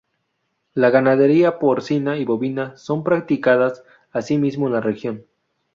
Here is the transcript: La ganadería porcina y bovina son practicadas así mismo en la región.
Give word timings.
La 0.73 0.89
ganadería 0.89 1.59
porcina 1.59 2.17
y 2.17 2.25
bovina 2.25 2.75
son 2.75 3.03
practicadas 3.03 3.83
así 4.11 4.39
mismo 4.39 4.65
en 4.65 4.73
la 4.73 4.81
región. 4.81 5.27